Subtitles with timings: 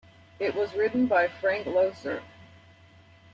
[0.39, 2.23] It was written by Frank Loesser.